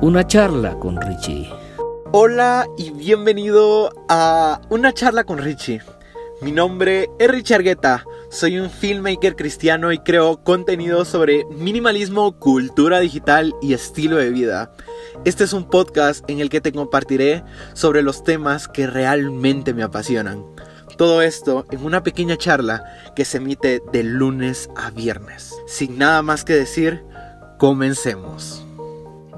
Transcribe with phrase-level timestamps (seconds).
[0.00, 1.50] Una charla con Richie.
[2.12, 5.82] Hola y bienvenido a Una charla con Richie.
[6.40, 13.00] Mi nombre es Richie Argueta, soy un filmmaker cristiano y creo contenido sobre minimalismo, cultura
[13.00, 14.70] digital y estilo de vida.
[15.24, 17.42] Este es un podcast en el que te compartiré
[17.72, 20.46] sobre los temas que realmente me apasionan.
[20.96, 22.84] Todo esto en una pequeña charla
[23.16, 25.56] que se emite de lunes a viernes.
[25.66, 27.02] Sin nada más que decir,
[27.58, 28.64] comencemos.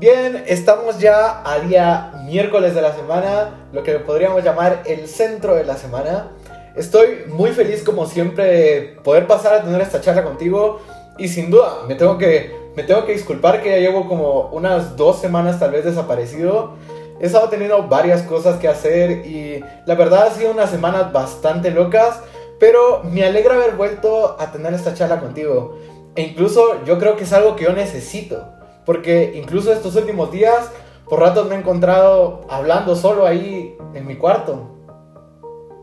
[0.01, 5.55] Bien, estamos ya a día miércoles de la semana, lo que podríamos llamar el centro
[5.55, 6.31] de la semana.
[6.75, 10.81] Estoy muy feliz como siempre de poder pasar a tener esta charla contigo
[11.19, 14.97] y sin duda me tengo que, me tengo que disculpar que ya llevo como unas
[14.97, 16.77] dos semanas tal vez desaparecido.
[17.21, 21.71] He estado teniendo varias cosas que hacer y la verdad ha sido unas semanas bastante
[21.71, 22.23] locas,
[22.59, 25.77] pero me alegra haber vuelto a tener esta charla contigo.
[26.15, 28.60] E incluso yo creo que es algo que yo necesito.
[28.85, 30.71] Porque incluso estos últimos días,
[31.09, 34.69] por ratos me he encontrado hablando solo ahí en mi cuarto.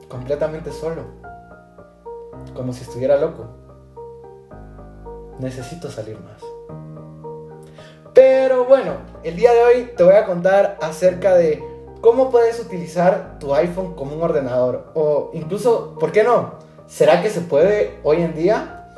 [0.08, 1.04] Completamente solo.
[2.56, 3.46] Como si estuviera loco.
[5.40, 6.42] Necesito salir más.
[8.14, 11.64] Pero bueno, el día de hoy te voy a contar acerca de
[12.02, 14.92] cómo puedes utilizar tu iPhone como un ordenador.
[14.96, 16.54] O incluso, ¿por qué no?
[16.88, 18.90] ¿Será que se puede hoy en día?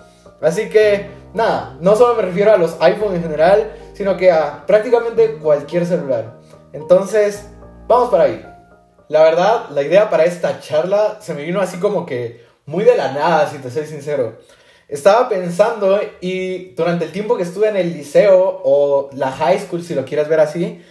[0.41, 4.65] Así que, nada, no solo me refiero a los iPhone en general, sino que a
[4.65, 6.39] prácticamente cualquier celular.
[6.71, 7.49] Entonces,
[7.85, 8.45] vamos para ahí.
[9.09, 12.95] La verdad, la idea para esta charla se me vino así como que muy de
[12.95, 14.37] la nada, si te soy sincero.
[14.87, 19.83] Estaba pensando y durante el tiempo que estuve en el liceo o la high school,
[19.83, 20.81] si lo quieres ver así,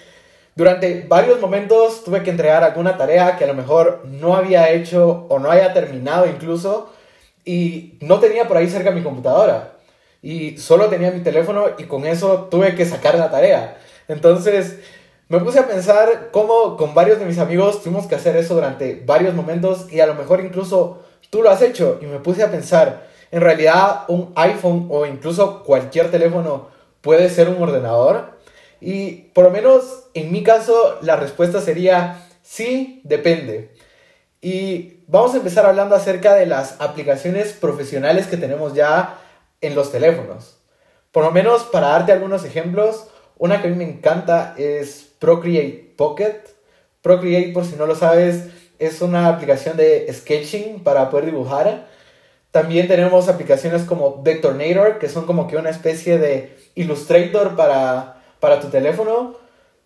[0.54, 5.24] durante varios momentos tuve que entregar alguna tarea que a lo mejor no había hecho
[5.30, 6.92] o no haya terminado incluso
[7.42, 9.77] y no tenía por ahí cerca mi computadora
[10.22, 13.78] y solo tenía mi teléfono y con eso tuve que sacar la tarea.
[14.08, 14.78] Entonces
[15.28, 19.02] me puse a pensar cómo con varios de mis amigos tuvimos que hacer eso durante
[19.04, 22.50] varios momentos y a lo mejor incluso tú lo has hecho y me puse a
[22.50, 26.68] pensar, en realidad un iPhone o incluso cualquier teléfono
[27.02, 28.38] puede ser un ordenador
[28.80, 33.74] y por lo menos en mi caso la respuesta sería sí, depende.
[34.40, 39.18] Y vamos a empezar hablando acerca de las aplicaciones profesionales que tenemos ya
[39.60, 40.58] en los teléfonos.
[41.12, 43.08] Por lo menos para darte algunos ejemplos,
[43.38, 46.40] una que a mí me encanta es Procreate Pocket.
[47.02, 48.44] Procreate, por si no lo sabes,
[48.78, 51.86] es una aplicación de sketching para poder dibujar.
[52.50, 58.60] También tenemos aplicaciones como Vectornator, que son como que una especie de Illustrator para, para
[58.60, 59.36] tu teléfono.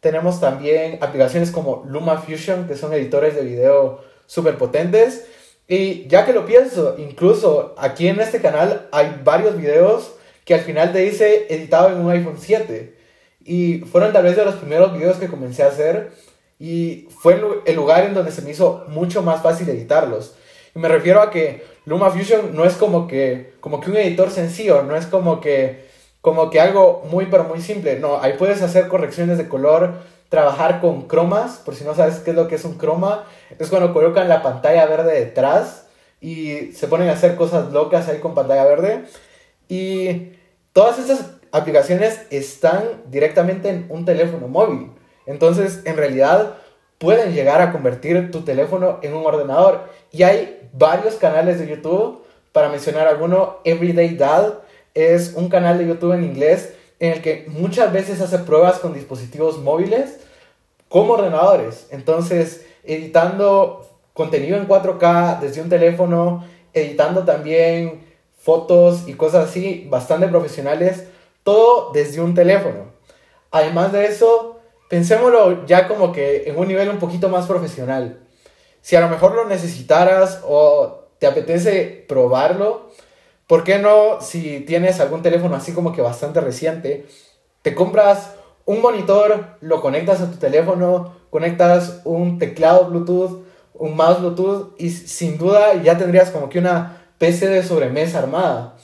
[0.01, 5.27] Tenemos también aplicaciones como LumaFusion, que son editores de video súper potentes.
[5.73, 10.13] Y ya que lo pienso, incluso aquí en este canal hay varios videos
[10.45, 12.95] que al final te dice editado en un iPhone 7.
[13.43, 16.13] Y fueron tal vez de los primeros videos que comencé a hacer.
[16.59, 20.35] Y fue el lugar en donde se me hizo mucho más fácil editarlos.
[20.75, 24.83] Y me refiero a que LumaFusion no es como que, como que un editor sencillo,
[24.83, 25.87] no es como que,
[26.21, 27.99] como que algo muy pero muy simple.
[27.99, 29.95] No, ahí puedes hacer correcciones de color,
[30.33, 33.27] trabajar con cromas, por si no sabes qué es lo que es un croma,
[33.59, 35.89] es cuando colocan la pantalla verde detrás
[36.23, 39.05] y se ponen a hacer cosas locas ahí con pantalla verde.
[39.69, 40.33] Y
[40.73, 44.93] todas estas aplicaciones están directamente en un teléfono móvil.
[45.27, 46.55] Entonces, en realidad,
[46.97, 49.81] pueden llegar a convertir tu teléfono en un ordenador.
[50.13, 54.61] Y hay varios canales de YouTube, para mencionar alguno, Everyday Dad
[54.95, 56.73] es un canal de YouTube en inglés
[57.03, 60.21] en el que muchas veces hace pruebas con dispositivos móviles
[60.89, 61.89] como ordenadores.
[61.91, 68.05] Entonces, editando contenido en 4K desde un teléfono, editando también
[68.39, 71.09] fotos y cosas así bastante profesionales,
[71.43, 72.93] todo desde un teléfono.
[73.51, 78.21] Además de eso, pensémoslo ya como que en un nivel un poquito más profesional.
[78.81, 82.91] Si a lo mejor lo necesitaras o te apetece probarlo,
[83.53, 87.05] ¿Por qué no, si tienes algún teléfono así como que bastante reciente,
[87.61, 88.31] te compras
[88.65, 93.45] un monitor, lo conectas a tu teléfono, conectas un teclado Bluetooth,
[93.75, 98.79] un mouse Bluetooth y sin duda ya tendrías como que una PC de sobremesa armada.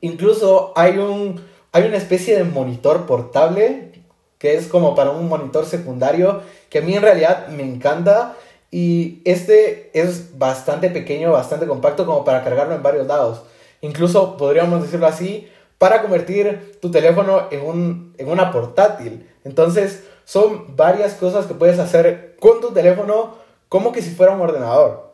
[0.00, 1.38] Incluso hay, un,
[1.70, 3.92] hay una especie de monitor portable
[4.38, 8.34] que es como para un monitor secundario que a mí en realidad me encanta
[8.70, 13.42] y este es bastante pequeño, bastante compacto como para cargarlo en varios lados
[13.80, 15.48] incluso podríamos decirlo así,
[15.78, 19.26] para convertir tu teléfono en, un, en una portátil.
[19.44, 23.34] Entonces, son varias cosas que puedes hacer con tu teléfono
[23.68, 25.10] como que si fuera un ordenador.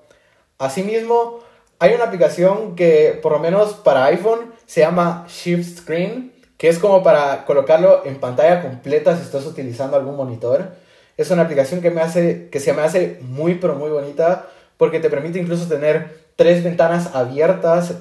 [0.59, 1.41] Asimismo,
[1.79, 6.79] hay una aplicación que por lo menos para iPhone se llama Shift Screen, que es
[6.79, 10.73] como para colocarlo en pantalla completa si estás utilizando algún monitor.
[11.17, 14.49] Es una aplicación que, me hace, que se me hace muy, pero muy bonita
[14.79, 17.95] porque te permite incluso tener tres ventanas abiertas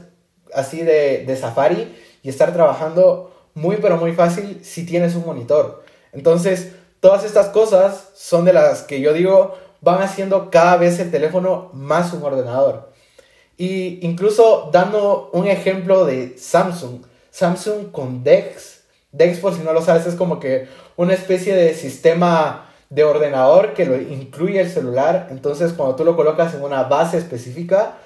[0.56, 5.84] así de, de Safari y estar trabajando muy, pero muy fácil si tienes un monitor.
[6.12, 11.12] Entonces, todas estas cosas son de las que yo digo van haciendo cada vez el
[11.12, 12.92] teléfono más un ordenador.
[13.58, 18.82] Y incluso dando un ejemplo de Samsung, Samsung con DeX.
[19.12, 20.68] DeX, por si no lo sabes, es como que
[20.98, 25.28] una especie de sistema de ordenador que lo incluye el celular.
[25.32, 27.98] Entonces, cuando tú lo colocas en una base específica,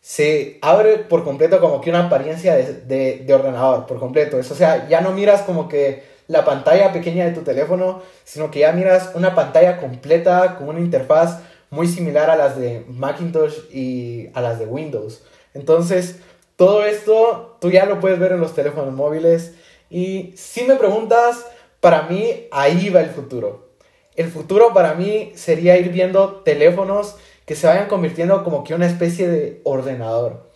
[0.00, 4.38] se abre por completo como que una apariencia de, de, ordenador, por completo.
[4.38, 8.60] o sea, ya no miras como que la pantalla pequeña de tu teléfono, sino que
[8.60, 14.28] ya miras una pantalla completa con una interfaz muy similar a las de Macintosh y
[14.34, 15.22] a las de Windows.
[15.54, 16.16] Entonces,
[16.56, 19.54] todo esto tú ya lo puedes ver en los teléfonos móviles.
[19.88, 21.44] Y si me preguntas,
[21.80, 23.70] para mí ahí va el futuro.
[24.14, 27.16] El futuro para mí sería ir viendo teléfonos
[27.50, 30.48] que se vayan convirtiendo como que una especie de ordenador.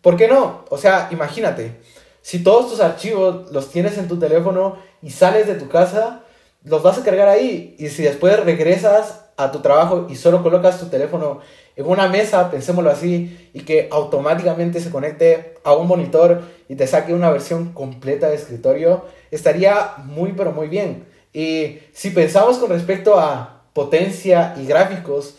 [0.00, 0.64] ¿Por qué no?
[0.68, 1.76] O sea, imagínate,
[2.22, 6.24] si todos tus archivos los tienes en tu teléfono y sales de tu casa,
[6.64, 7.76] los vas a cargar ahí.
[7.78, 11.38] Y si después regresas a tu trabajo y solo colocas tu teléfono
[11.76, 16.88] en una mesa, pensémoslo así, y que automáticamente se conecte a un monitor y te
[16.88, 21.06] saque una versión completa de escritorio, estaría muy pero muy bien.
[21.32, 25.36] Y si pensamos con respecto a potencia y gráficos,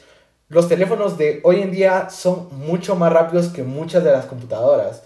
[0.51, 5.01] los teléfonos de hoy en día son mucho más rápidos que muchas de las computadoras.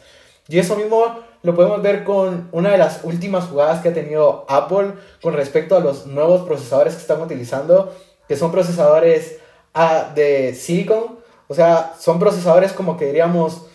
[0.47, 4.45] Y eso mismo lo podemos ver con una de las últimas jugadas que ha tenido
[4.49, 7.95] Apple con respecto a los nuevos procesadores que están utilizando,
[8.27, 9.37] que son procesadores
[9.75, 11.19] ah, de silicon.
[11.47, 13.67] O sea, son procesadores como que diríamos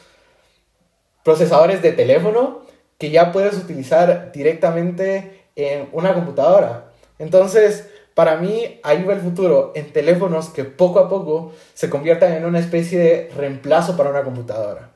[1.23, 2.63] procesadores de teléfono
[2.99, 6.91] que ya puedes utilizar directamente en una computadora.
[7.21, 7.90] Entonces,
[8.21, 12.45] para mí, ahí va el futuro, en teléfonos que poco a poco se conviertan en
[12.45, 14.91] una especie de reemplazo para una computadora.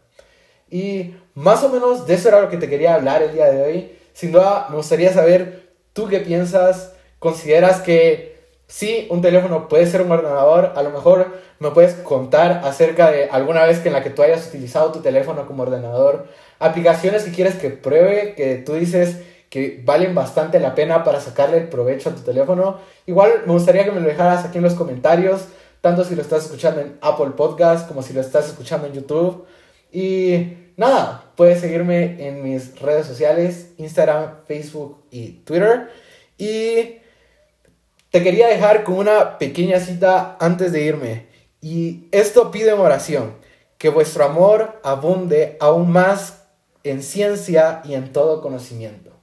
[0.70, 3.62] Y más o menos de eso era lo que te quería hablar el día de
[3.62, 3.98] hoy.
[4.12, 6.92] Sin duda, me gustaría saber tú qué piensas.
[7.18, 8.36] ¿Consideras que
[8.66, 10.74] sí, un teléfono puede ser un ordenador?
[10.76, 11.28] A lo mejor
[11.60, 15.00] me puedes contar acerca de alguna vez que en la que tú hayas utilizado tu
[15.00, 16.26] teléfono como ordenador.
[16.58, 19.16] Aplicaciones que quieres que pruebe, que tú dices
[19.54, 22.80] que valen bastante la pena para sacarle el provecho a tu teléfono.
[23.06, 25.42] Igual me gustaría que me lo dejaras aquí en los comentarios,
[25.80, 29.46] tanto si lo estás escuchando en Apple Podcast como si lo estás escuchando en YouTube.
[29.92, 35.88] Y nada, puedes seguirme en mis redes sociales, Instagram, Facebook y Twitter.
[36.36, 36.96] Y
[38.10, 41.26] te quería dejar con una pequeña cita antes de irme.
[41.60, 43.36] Y esto pide oración,
[43.78, 46.42] que vuestro amor abunde aún más
[46.82, 49.13] en ciencia y en todo conocimiento.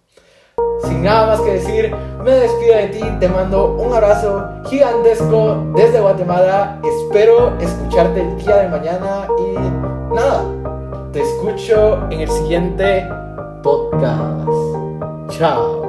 [0.83, 5.99] Sin nada más que decir, me despido de ti, te mando un abrazo gigantesco desde
[5.99, 6.79] Guatemala.
[6.83, 10.43] Espero escucharte el día de mañana y nada,
[11.11, 13.07] te escucho en el siguiente
[13.63, 14.49] podcast.
[15.29, 15.80] Chao.